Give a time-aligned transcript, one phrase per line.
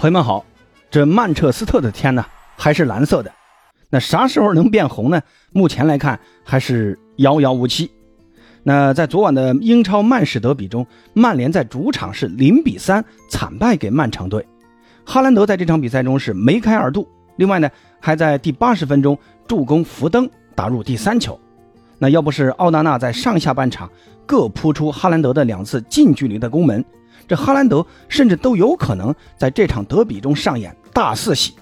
[0.00, 0.46] 朋友们好，
[0.90, 2.24] 这曼彻斯特的天呢
[2.56, 3.30] 还是蓝色的，
[3.90, 5.20] 那啥时候能变红呢？
[5.52, 7.90] 目前来看还是遥遥无期。
[8.62, 14.48] 那在昨晚的英超曼市德比中，曼联在主场是零比三惨败给曼城队。
[15.04, 17.06] 哈兰德在这场比赛中是梅开二度，
[17.36, 17.68] 另外呢
[18.00, 21.38] 还在第八十分钟助攻福登打入第三球。
[21.98, 23.90] 那要不是奥纳纳在上下半场
[24.24, 26.82] 各扑出哈兰德的两次近距离的攻门。
[27.28, 31.54] 这哈兰德甚至都有可能在这场德比中上演大四喜，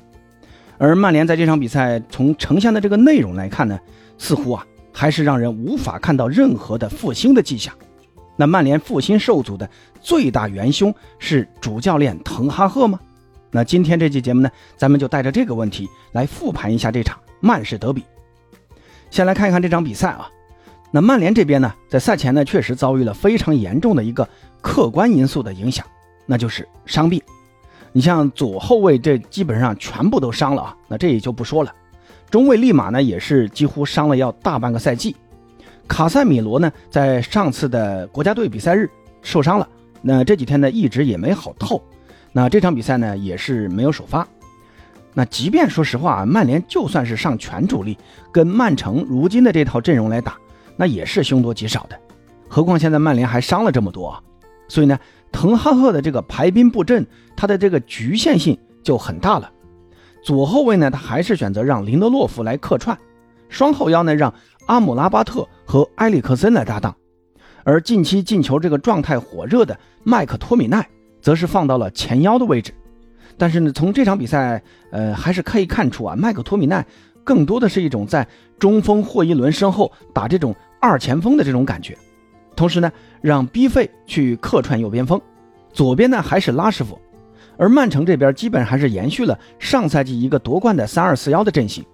[0.78, 3.78] 而曼联在这场比赛从呈现的这个内容来看呢，
[4.16, 7.74] 似乎啊还是让人无法看到任何的复兴的迹象。
[8.36, 9.68] 那曼联复兴受阻的
[10.00, 12.98] 最大元凶是主教练滕哈赫吗？
[13.50, 18.04] 那今天这期节目呢，咱们就带着这个问题来复盘一下这场曼市德比。
[19.10, 20.28] 先来看一看这场比赛啊，
[20.90, 24.28] 那曼联这边呢，在赛前呢确实遭遇了非常严重的一个。
[24.60, 25.86] 客观因素的影响，
[26.26, 27.22] 那就是伤病。
[27.92, 31.72] 你像左后卫，这基本上全部都伤了啊，那这也就不说了。
[32.28, 35.14] 中卫利马呢，也是几乎伤了要大半个赛季。
[35.86, 38.90] 卡塞米罗呢，在上次的国家队比赛日
[39.22, 39.68] 受伤了，
[40.02, 41.80] 那这几天呢一直也没好透。
[42.32, 44.26] 那这场比赛呢也是没有首发。
[45.14, 47.96] 那即便说实话啊，曼联就算是上全主力，
[48.32, 50.36] 跟曼城如今的这套阵容来打，
[50.78, 52.00] 那也是凶多吉少的。
[52.48, 54.22] 何况现在曼联还伤了这么多。
[54.68, 54.98] 所以呢，
[55.32, 59.50] 滕哈赫的这个排兵布阵，他的这个局限性就很大了。
[60.22, 62.96] 左后卫呢，他还是选择让林德洛夫来客串；
[63.48, 64.32] 双后腰呢，让
[64.66, 66.94] 阿姆拉巴特和埃里克森来搭档。
[67.64, 70.86] 而近期进球这个状态火热的麦克托米奈，
[71.20, 72.72] 则是放到了前腰的位置。
[73.36, 76.84] 但是呢，从这场比赛，呃，还是可以看出啊，麦克托米奈
[77.24, 78.26] 更多的是一种在
[78.58, 81.96] 中锋霍伊伦身后打这种二前锋的这种感觉。
[82.56, 82.90] 同时呢，
[83.20, 85.20] 让 B 费去客串右边锋，
[85.72, 86.98] 左边呢还是拉什福，
[87.56, 91.84] 而曼城这边基本还是延续了上赛季一个夺冠的三二四幺的阵型，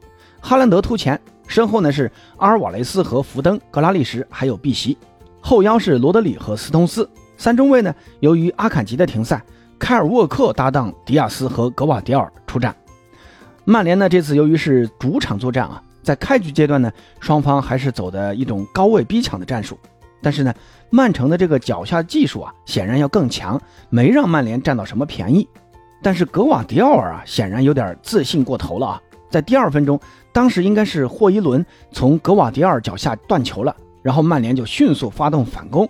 [0.40, 4.96] 哈兰德突前，身后呢是阿尔瓦雷斯和福登、格拉利什还有碧席，
[5.40, 9.42] 后腰是罗德里和斯通斯，三中卫呢由于阿坎吉的停赛，
[9.78, 12.74] 凯尔沃克搭档迪亚斯和格瓦迪尔出战。
[13.66, 19.76] 曼联呢这次由于是主场作战啊，在开局阶段呢双方还是走的一种高位逼抢的战术。
[20.22, 20.54] 但是呢，
[20.88, 23.60] 曼城的这个脚下技术啊，显然要更强，
[23.90, 25.46] 没让曼联占到什么便宜。
[26.02, 29.02] 但是格瓦迪奥尔啊，显然有点自信过头了啊！
[29.30, 29.98] 在第二分钟，
[30.32, 35.88] 当时应该是霍伊伦从格瓦迪奥尔脚下断球了，然后曼联就迅速发动反攻。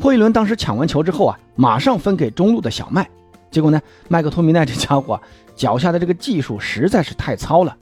[0.00, 3.08] 霍伊伦当时抢完球之后啊，马上分给中路的小麦。
[3.50, 5.20] 结果呢，麦克托米奈这家伙
[5.56, 7.76] 脚下的这个技术实在是太糙了。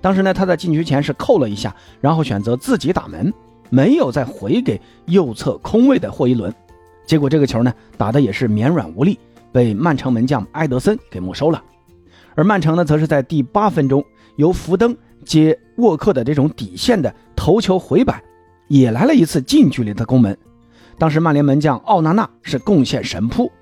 [0.00, 3.32] 当时呢，他在禁区前是扣了一下，然后选择自己打门。
[3.70, 6.50] 没有再回给右侧空位的霍伊伦，
[7.04, 9.18] 结果这个球呢打的也是绵软无力，
[9.52, 11.62] 被曼城门将埃德森给没收了。
[12.34, 14.02] 而曼城呢，则是在第八分钟
[14.36, 18.22] 由福登接沃克的这种底线的头球回摆，
[18.68, 20.34] 也来了一次近距离的攻门。
[20.96, 23.52] 当时曼联门将奥纳纳是贡献神扑，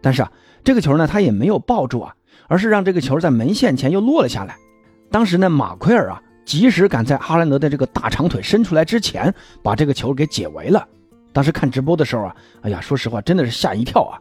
[0.00, 0.30] 但是啊，
[0.62, 2.14] 这个球呢他也没有抱住啊，
[2.46, 4.56] 而是让这个球在门线前又落了下来。
[5.10, 6.22] 当时呢马奎尔啊。
[6.46, 9.34] 及时赶在哈兰德的这个大长腿伸出来之前，
[9.64, 10.86] 把这个球给解围了。
[11.32, 14.14] 当时看直播的时候啊，哎呀，说实话真的是吓一跳啊！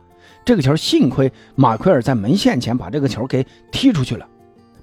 [0.44, 4.26] 这个球幸亏马奎尔在门线前把这个球给踢出去了，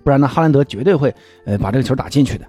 [0.04, 1.12] 不然呢，哈兰德绝对会
[1.44, 2.46] 呃把这个球打进去的。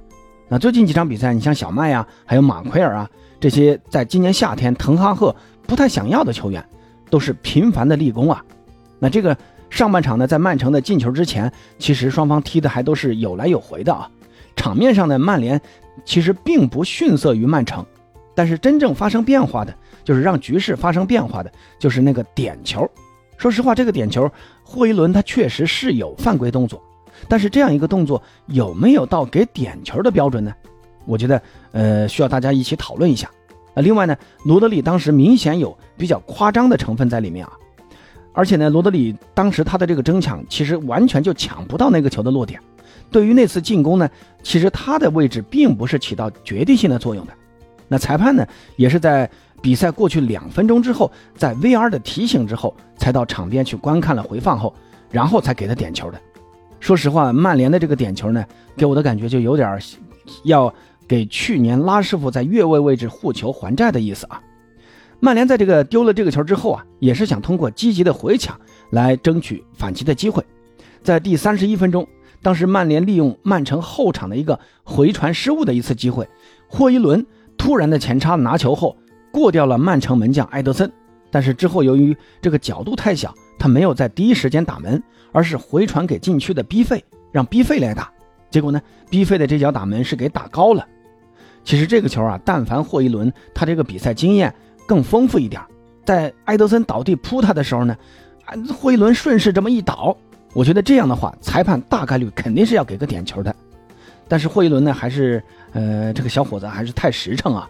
[0.48, 3.10] 那最近几场比赛，你像小麦呀，还有马奎尔啊，
[3.40, 5.36] 这些在今年夏天滕哈赫
[5.66, 6.64] 不太想要的球员，
[7.10, 8.46] 都是频繁的立功啊。
[9.00, 9.36] 那这个
[9.74, 14.08] 上半场呢，在曼城的进球之前，其实双方踢的还都是有来有回的啊。
[14.56, 15.60] 场面上的曼联
[16.06, 17.84] 其实并不逊色于曼城，
[18.36, 19.74] 但是真正发生变化的，
[20.04, 22.88] 就是让局势发生变化的，就是那个点球。
[23.36, 24.32] 说实话，这个点球，
[24.64, 26.80] 霍伊伦他确实是有犯规动作，
[27.28, 30.54] 但是这样一个动作有没有到给点球的标准呢？
[31.08, 31.42] 我觉得，
[31.72, 33.28] 呃，需要大家一起讨论一下。
[33.74, 37.54] 啊，另外呢，罗德里当时明显有比较夸张的成分在里面啊，
[38.34, 42.60] 而且呢，罗德里当时他的这个争抢，其实完全就抢不到那个球的落点。
[43.12, 44.10] 对于那次进攻呢，
[44.42, 47.34] 其实他的位置并不是起到决定性的作用的。
[47.88, 48.46] 那裁判呢，
[48.76, 49.30] 也是在
[49.62, 54.74] 比赛过去两分钟之后，在 VR 的提醒之后，才到场边去观看了回放后，
[55.12, 56.20] 然后才给他点球的。
[56.80, 58.44] 说实话，曼联的这个点球呢，
[58.76, 59.80] 给我的感觉就有点
[60.44, 60.74] 要
[61.08, 64.42] 给去年拉师傅在越位位置护球还债的意思啊。
[65.24, 68.60] 曼联在这个丢了这个球之后啊，也是想通过积极的回抢
[68.90, 70.44] 来争取反击的机会，
[71.02, 72.06] 在第三十一分钟。
[72.42, 76.28] 当时曼联利用曼城后场的一个回传失误的一次机会，
[76.68, 77.26] 霍伊伦
[77.58, 78.98] 突然的前插拿球后
[79.32, 80.92] 过掉了曼城门将埃德森，
[81.32, 88.12] 但是之后由于这个角度太小，他没有在第一时间打门，而是回传给禁区的 B 费，让 B 费来打。
[88.52, 90.86] 结果呢，B 费的这脚打门是给打高了。
[91.64, 94.54] 其实这个球啊，但凡霍伊伦他这个比赛经验
[94.86, 95.62] 更丰富一点，
[96.06, 97.96] 在埃德森倒地扑他的时候呢，
[98.76, 100.16] 霍伊伦顺势这么一倒，
[100.54, 103.56] 我觉得这样的话，裁判大概率肯定是要给个点球的。
[104.28, 105.44] 但是霍伊伦呢，还是
[105.74, 107.70] 呃这个小伙子还是太实诚啊。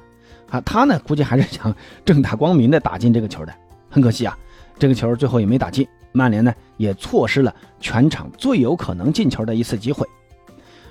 [0.49, 1.75] 啊，他呢估计还是想
[2.05, 3.53] 正大光明的打进这个球的，
[3.89, 4.37] 很可惜啊，
[4.77, 10.07] 这个球最后也没打进，曼联呢也错失了全场最有可能进球的一次机会。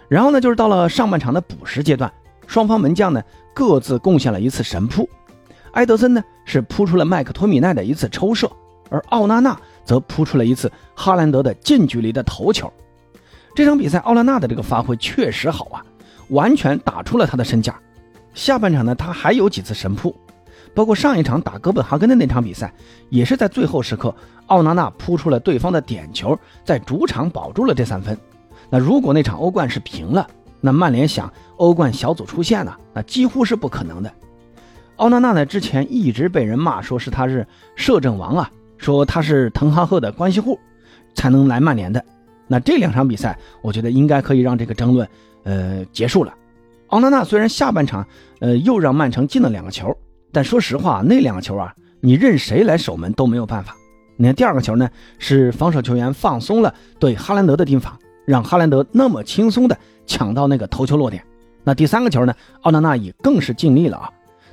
[0.09, 2.13] 然后呢，就是到了上半场的补时阶段，
[2.49, 3.23] 双方门将呢
[3.55, 5.09] 各自贡献了一次神扑，
[5.73, 8.51] 埃德森呢是扑出了麦克托米奈的一次抽射，
[8.91, 12.73] 而奥纳纳则扑出了一次哈兰德的近距离的头球。
[13.55, 15.85] 这场比赛奥纳纳的这个发挥确实好啊，
[16.29, 17.79] 完全打出了他的身价。
[18.35, 20.15] 下半场呢，他还有几次神扑，
[20.75, 22.73] 包括上一场打哥本哈根的那场比赛，
[23.11, 24.15] 也是在最后时刻，
[24.47, 28.17] 奥纳纳扑出了对方的点球，在主场保住了这三分。
[28.71, 30.27] 那如果那场欧冠是平了，
[30.61, 34.11] 那曼联想欧冠小组出线呢，那几乎是不可能的。
[35.02, 37.44] 奥纳纳呢，之前一直被人骂说是他是
[37.75, 40.56] 摄政王啊，说他是滕哈赫的关系户，
[41.12, 42.04] 才能来曼联的。
[42.46, 45.08] 那这两场比赛，我觉得应该可以让这个争论，
[45.43, 46.32] 呃，结束了。
[46.87, 48.06] 奥纳纳虽然下半场，
[48.38, 49.93] 呃，又让曼城进了两个球，
[50.31, 53.75] 但说实话，那两个球啊，你任谁来守门都没有办法。
[54.16, 54.88] 你看第二个球呢，
[55.19, 59.76] 是防守球员放松了对哈兰德的盯防，让哈兰德那么轻松的
[60.06, 61.25] 抢到那个头球落点。
[61.64, 64.08] 那第三个球呢，奥纳纳也更是尽力了啊，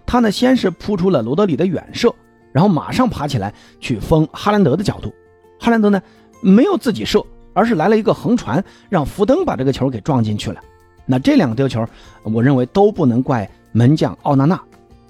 [0.09, 2.11] 他呢先是扑出了罗德里的远射，
[2.51, 5.13] 然后马上爬起来去封哈兰德的角度。
[5.59, 6.01] 哈兰德呢
[6.41, 7.23] 没有自己射，
[7.53, 10.59] 而是来了一个横传，让福登把这个球给撞进去了。
[11.05, 11.85] 那这两个丢球，
[12.23, 14.59] 我认为都不能怪门将奥纳纳。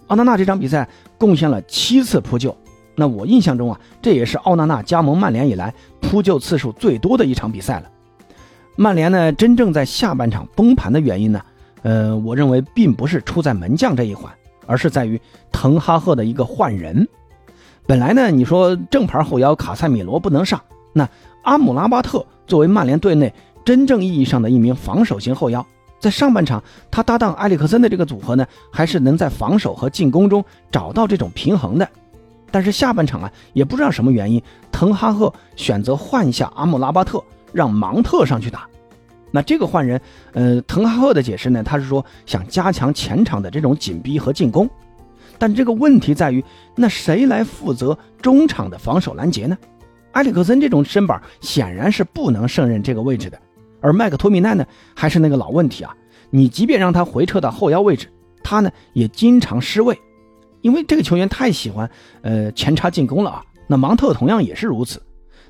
[0.07, 0.85] 奥纳纳这场比赛
[1.17, 2.53] 贡献了七次扑救，
[2.93, 7.89] 那我印象中啊，这也是奥纳纳加盟曼联以来扑救次数最多的一场比赛了。
[8.75, 11.41] 曼联呢，真正在下半场崩盘的原因呢，
[11.83, 14.29] 呃，我认为并不是出在门将这一环，
[14.69, 15.19] 而是在于
[15.51, 17.07] 滕哈赫的一个换人。
[17.87, 20.61] 本来呢，你说正牌后腰卡塞米罗不能上，
[20.93, 21.09] 那
[21.43, 23.33] 阿姆拉巴特作为曼联队内
[23.65, 25.65] 真正意义上的一名防守型后腰。
[25.99, 31.89] 在上半场，他搭档埃里克森的这个组合呢，还是能在防守和进攻中找到这种平衡的。
[32.51, 34.41] 但是下半场啊，也不知道什么原因，
[34.71, 38.68] 滕哈赫选择换下阿姆拉巴特，让芒特上去打。
[39.31, 39.99] 那这个换人，
[40.33, 44.69] 呃，滕哈赫的解释呢，他是说想加强前场的这种紧逼和进攻。
[45.37, 46.43] 但这个问题在于，
[46.75, 49.57] 那谁来负责中场的防守拦截呢？
[50.13, 53.39] 埃里克森这种身板显然是不能胜任这个位置的。
[53.79, 54.65] 而麦克托米奈呢，
[54.95, 55.95] 还是那个老问题啊！
[56.31, 58.07] 你即便让他回撤到后腰位置，
[58.43, 59.97] 他呢也经常失位，
[60.61, 61.89] 因为这个球员太喜欢
[62.21, 63.43] 呃前插进攻了啊。
[63.67, 65.01] 那芒特同样也是如此。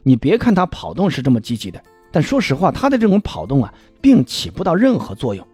[0.03, 5.45] 你别看他跑动是这么积极的，但说实话，他的这种跑动啊，并起不到任何作用。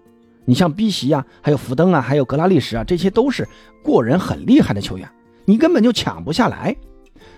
[0.46, 3.48] 你像逼席啊，还有福登啊，还有格拉利什啊，这些都是
[3.84, 5.10] 过人很厉害的球员，
[5.46, 6.76] 你根本就抢不下来。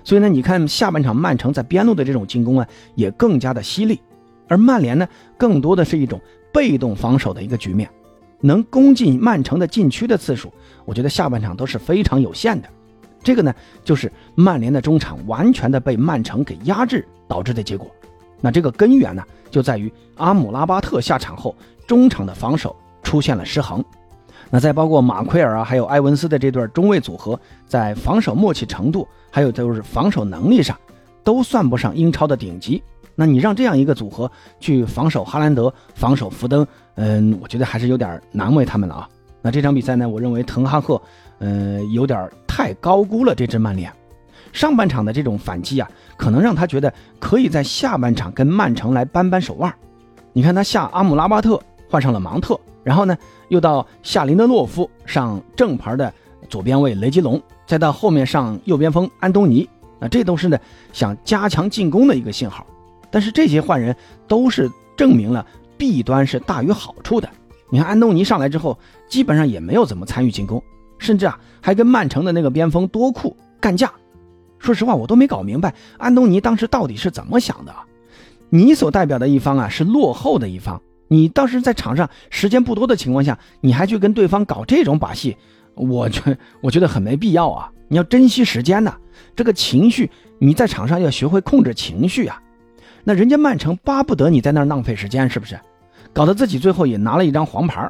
[0.04, 4.00] 所以呢，你看下半场曼城在边路的这种进攻啊，也更加的犀利。
[4.48, 6.19] 而曼联呢，更多的是一种
[6.54, 7.90] 被动防守的一个局面，
[8.42, 10.52] 能攻进曼城的禁区的次数，
[10.86, 12.69] 我觉得下半场都是非常有限的。
[13.24, 13.54] 这个呢，
[13.84, 17.90] 就是曼联的中场完全的被曼城给压制导致的结果。
[18.41, 21.56] 那这个根源呢，就在于阿姆拉巴特下场后，
[21.87, 23.83] 中场的防守出现了失衡。
[24.49, 30.77] 那再包括马奎尔啊，还有埃文斯的这对中卫组合，在防守默契程度，还有就是防守能力上，
[31.23, 32.81] 都算不上英超的顶级。
[33.13, 36.65] 那你让这样一个组合去防守哈兰德、防守福登，
[36.95, 39.09] 嗯，我觉得还是有点难为他们了啊。
[39.41, 41.01] 那这场比赛呢，我认为滕哈赫，
[41.39, 43.91] 嗯，有点太高估了这支曼联。
[44.53, 49.74] 上半场的这种反击啊，可能让他觉得可以在下半场跟曼城来扳扳手腕。
[50.33, 53.16] 你看他下阿姆拉巴特换上了芒特，然后呢
[53.50, 56.12] 又到下林德洛夫上正牌的
[56.50, 59.69] 左边卫雷吉隆，再到后面上右边锋安东尼，
[60.00, 60.59] 那这都是呢
[60.92, 62.66] 想加强进攻的一个信号。
[63.09, 63.95] 但是这些换人
[64.28, 65.45] 都是证明了
[65.78, 67.30] 弊端是大于好处的。
[67.69, 68.78] 你看安东尼上来之后，
[69.09, 70.62] 基本上也没有怎么参与进攻，
[71.00, 73.92] 甚至啊还跟曼城的那个边锋多库干架。
[74.59, 77.73] 说实话，我都没搞明白安东尼当时到底是怎么想的。
[78.49, 85.35] 你所代表的一方啊是落后的一方，你当时在场上时间不多的情况下，你还去跟对方搞这种把戏，
[85.76, 87.71] 我觉 我觉得很没必要啊！
[87.90, 88.95] 你要珍惜时间呐，
[89.35, 90.09] 这个情绪
[90.40, 92.42] 你在场上要学会控制情绪啊。
[93.04, 95.59] 那人家曼城巴不得你在那儿浪费时间，是不是？
[96.14, 97.90] 搞得自己最后也拿了一张黄牌。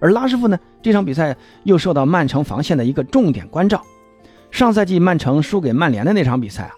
[0.00, 3.82] 而拉师傅呢，这场比赛又受到曼城防线的一个重点关照。
[4.50, 6.72] 上赛季曼城输给曼联的那场比赛啊，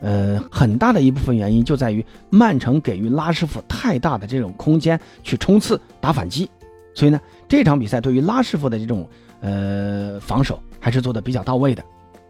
[0.00, 6.48] 呃，很大的一部分原因就在于曼城给予拉师傅太大的这种空间去冲刺打反击，
[6.94, 9.06] 所以呢，这场比赛对于拉师傅的这种
[9.40, 11.84] 呃防守还是做的比较到位的。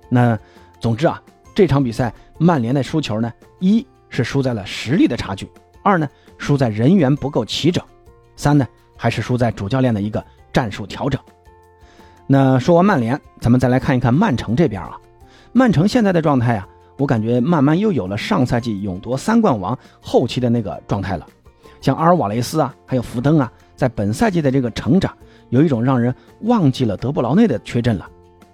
[0.09, 0.39] 那
[0.81, 1.23] 总之啊，
[1.55, 5.49] 这场比赛曼联的输球呢，一是输在了实力的差距，
[5.83, 7.85] 二呢输在人员不够齐整，
[8.35, 11.21] 三呢还是输在主教练的一个战术调整。
[12.27, 14.99] 那说完曼联，咱们再来看一看曼城这边啊。
[15.53, 16.69] 曼城现在的状态啊，
[16.99, 21.27] 我感觉慢慢又有了上赛季勇夺三冠王后期的那个状态了。
[21.81, 25.17] 像阿尔瓦雷斯啊，还有福登啊，在本赛季的这个成长，
[25.51, 28.09] 有一种让人忘记了德布劳内的缺阵了。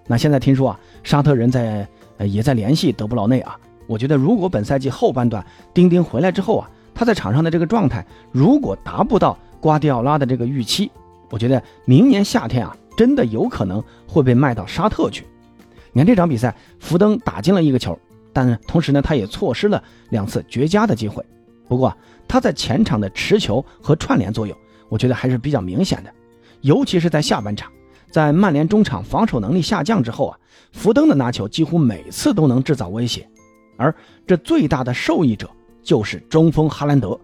[0.07, 1.88] 那现在听说啊，沙特人在
[2.19, 3.57] 呃也在联系德布劳内啊。
[3.87, 10.91] 我觉得如果本赛季后半段丁丁回来之后啊，他在场上的这个状态如果达不到瓜迪奥拉的这个预期，
[11.31, 12.76] 我觉得明年夏天啊。
[12.96, 15.25] 真的有可能会被卖到沙特去。
[15.92, 17.99] 你看这场比赛，福登打进了一个球，
[18.32, 21.25] 但同时呢，他也错失了两次绝佳的机会。
[21.68, 21.94] 不过
[22.26, 24.56] 他在前场的持球和串联作用，
[24.88, 26.12] 我觉得还是比较明显的。
[26.61, 27.70] 尤其是在下半场，
[28.11, 30.38] 在曼联中场防守能力下降之后啊，
[30.72, 33.28] 福登的拿球几乎每次都能制造威胁，
[33.76, 33.94] 而
[34.26, 35.50] 这最大的受益者
[35.82, 37.18] 就是中锋哈兰德。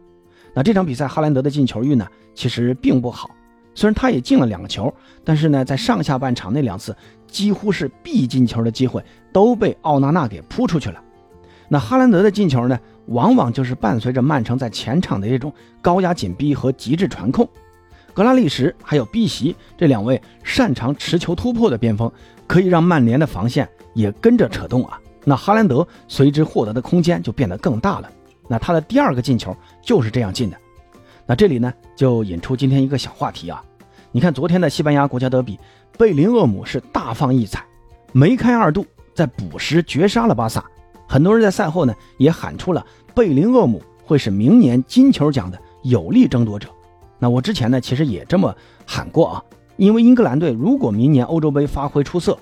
[0.55, 3.31] 那这场比赛哈兰德的进球运呢，其实并不好。
[3.79, 4.93] 虽然他也进了两个球，
[5.23, 6.97] 但是呢，在上下半场那两次
[7.29, 9.01] 几乎是必进球的机会
[9.33, 11.01] 都被奥纳纳给扑出去了。
[11.69, 17.49] 那哈兰德的进球呢，往往就是伴随着曼城在前场的这种高压紧逼和极致传控。
[18.13, 22.11] 格拉利什还有碧玺这两位擅长持球突破的边锋，
[22.49, 24.99] 可以让曼联的防线也跟着扯动啊。
[25.23, 28.11] 那哈兰德随之获得的空间就变得更大了。
[28.49, 30.57] 那他的第二个进球就是这样进的。
[31.25, 33.63] 那这里呢，就引出今天一个小话题啊。
[34.11, 35.59] 你看昨天的西班牙国家德比，
[35.99, 37.63] 贝林厄姆是大放异彩，
[38.13, 40.65] 梅开二度，在补时绝杀了巴萨。
[41.07, 42.85] 很多人在赛后呢也喊出了
[43.15, 46.69] 贝林厄姆会是明年金球奖的有力争夺者。
[47.19, 48.55] 那我之前呢其实也这么
[48.87, 49.45] 喊过啊，
[49.77, 52.39] 因为英格兰队如果明年欧洲杯发挥出色，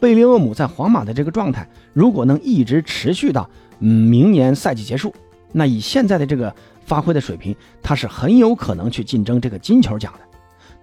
[0.00, 5.14] 贝林厄姆在皇马的这个状态如果能一直持续到嗯明年赛季结束，
[5.52, 6.52] 那以现在的这个
[6.84, 10.20] 发挥的水平，他是很有可能去竞争这个金球奖的。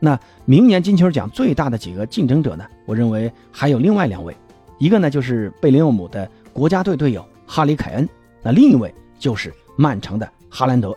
[0.04, 2.66] 那明年金球奖最大的几个竞争者呢？
[2.88, 4.36] 我认为还有另外两位，
[4.80, 8.10] 一个呢就是贝林厄姆的国家队队友哈里凯恩，
[8.42, 10.92] 那另一位就是曼城的哈兰德。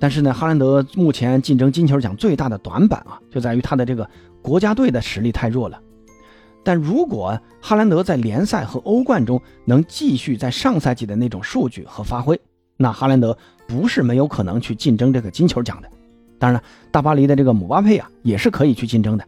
[0.00, 4.10] 但是呢，哈兰德目前竞争金球奖最大的短板啊，就在于他的这个
[4.42, 5.80] 国家队的实力太弱了。
[6.64, 12.40] 但如果哈兰德在联赛和欧冠中能继续在上赛季的那种数据和发挥，
[12.76, 15.88] 那哈兰德不是没有可能去竞争这个金球奖的。
[16.42, 19.24] 当然了，大巴黎的这个姆巴佩啊，也是可以去竞争的。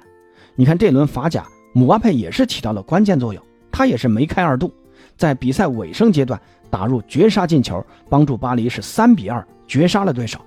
[0.57, 3.41] 你看这轮法甲，姆巴佩也是起到了关键作用，
[3.71, 4.75] 他也是梅开二度，
[5.17, 6.41] 在比赛尾声阶段
[6.71, 10.41] 打入绝杀进球，帮助巴黎是三比二绝杀了对手。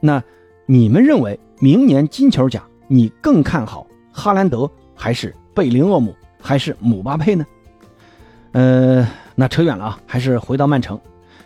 [0.00, 0.22] 那
[0.64, 7.44] 你们认为明年金球奖，你更看好哈兰德还是贝林厄姆还是姆巴佩呢？
[8.52, 10.98] 呃，那扯远了啊，还是回到曼城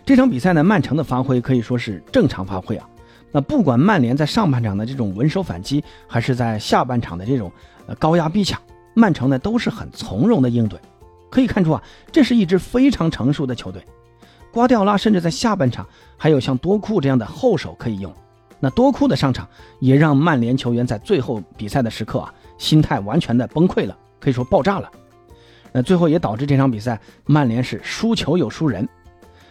[0.07, 0.63] 这场比赛呢？
[0.63, 2.89] 曼城的发挥可以说是正常发挥啊。
[3.31, 7.53] 那不管曼联在上半场的这种稳守反击，还是在下半场的这种
[7.87, 8.61] 呃高压逼抢，
[8.95, 10.79] 曼城呢都是很从容的应对。
[11.31, 13.83] 可以看出啊，这是一支非常成熟的球队。
[14.51, 18.11] 瓜迪奥拉甚至在下半场还有像多库这样的后手可以用。
[18.61, 19.47] 那多库的上场
[19.79, 24.91] 也让曼联球员在最后比赛的时刻啊，心态完全的崩溃了，可以说爆炸了。
[25.71, 28.89] 那最后也导致这场比赛曼联是输球又输人。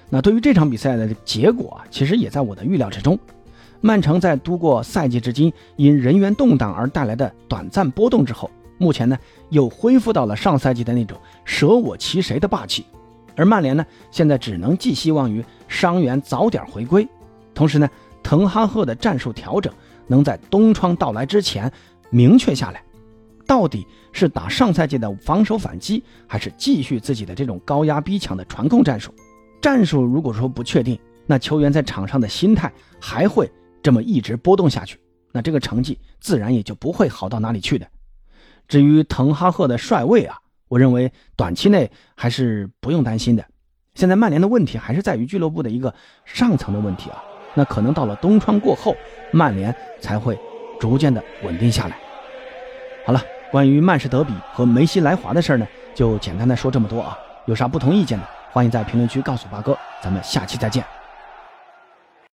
[0.09, 3.17] 那对于这场比赛的结果啊，其实也在我的预料之中。
[3.81, 9.17] 曼城在度过赛季至今因人员动荡而带来的短暂波动之后，目前呢
[9.49, 12.85] 又恢复到了上赛季的那种舍我其谁的霸气，
[13.35, 17.07] 而曼联呢现在只能寄希望于伤员早点回归，
[17.53, 17.87] 同时呢
[18.23, 19.71] 滕哈赫的战术调整
[20.07, 21.71] 能在冬窗到来之前
[22.09, 22.83] 明确下来，
[23.45, 29.13] 到底是打上赛季的防守反击，还是继续自己的这种高压逼抢的传控战术？
[29.61, 33.49] 战术如果说不确定，那球员在场上的心态还会。
[33.87, 34.99] 这么一直波动下去，
[35.31, 37.87] 那这个成绩自然也就不会好到哪里去的。
[38.67, 43.45] 至于滕哈赫的帅位啊，我认为短期内还是不用担心的。
[43.95, 48.93] 现在曼联的问题还是在于俱乐部的一个上层的问题啊，那可能到了冬窗过后，
[49.31, 50.37] 曼联才会
[50.81, 51.97] 逐渐的稳定下来。
[53.05, 55.65] 好了，关于曼市德比和梅西来华的事儿呢，
[55.95, 57.17] 就简单的说这么多啊。
[57.45, 60.83] 有啥不同意见的，欢迎在评论区告诉八哥，咱们下期再见。